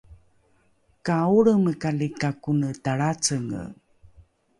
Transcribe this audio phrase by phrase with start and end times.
[1.05, 3.61] ka olremekali ka kone talracenge